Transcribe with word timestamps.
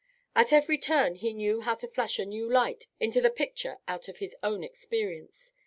At 0.35 0.51
every 0.51 0.79
turn 0.79 1.13
he 1.13 1.31
knew 1.31 1.61
how 1.61 1.75
to 1.75 1.87
flash 1.87 2.17
a 2.17 2.25
new 2.25 2.51
light 2.51 2.87
into 2.99 3.21
the 3.21 3.29
picture 3.29 3.77
out 3.87 4.07
of 4.07 4.17
his 4.17 4.35
own 4.41 4.63
experience. 4.63 5.53